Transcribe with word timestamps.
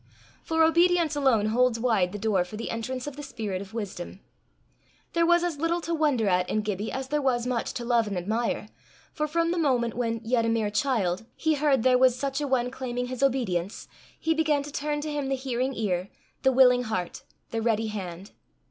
For 0.43 0.63
obedience 0.63 1.15
alone 1.15 1.45
holds 1.49 1.79
wide 1.79 2.11
the 2.11 2.17
door 2.17 2.43
for 2.43 2.57
the 2.57 2.71
entrance 2.71 3.05
of 3.05 3.17
the 3.17 3.21
spirit 3.21 3.61
of 3.61 3.75
wisdom. 3.75 4.19
There 5.13 5.27
was 5.27 5.43
as 5.43 5.59
little 5.59 5.79
to 5.81 5.93
wonder 5.93 6.27
at 6.27 6.49
in 6.49 6.61
Gibbie 6.63 6.91
as 6.91 7.09
there 7.09 7.21
was 7.21 7.45
much 7.45 7.71
to 7.75 7.85
love 7.85 8.07
and 8.07 8.17
admire, 8.17 8.69
for 9.13 9.27
from 9.27 9.51
the 9.51 9.59
moment 9.59 9.93
when, 9.93 10.19
yet 10.23 10.43
a 10.43 10.49
mere 10.49 10.71
child, 10.71 11.27
he 11.35 11.53
heard 11.53 11.83
there 11.83 11.99
was 11.99 12.15
such 12.17 12.41
a 12.41 12.47
one 12.47 12.71
claiming 12.71 13.09
his 13.09 13.21
obedience, 13.21 13.87
he 14.19 14.33
began 14.33 14.63
to 14.63 14.71
turn 14.71 15.01
to 15.01 15.11
him 15.11 15.27
the 15.29 15.35
hearing 15.35 15.75
ear, 15.75 16.09
the 16.41 16.51
willing 16.51 16.85
heart, 16.85 17.21
the 17.51 17.61
ready 17.61 17.89
hand. 17.89 18.31